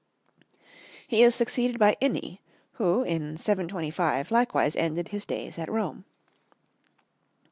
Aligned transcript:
He 1.07 1.21
is 1.21 1.35
succeeded 1.35 1.77
by 1.77 1.95
Ini, 2.01 2.39
who 2.71 3.03
in 3.03 3.37
725 3.37 4.31
likewise 4.31 4.75
ended 4.75 5.09
his 5.09 5.27
days 5.27 5.59
at 5.59 5.69
Rome. 5.69 6.05